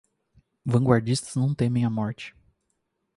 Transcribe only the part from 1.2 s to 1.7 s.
não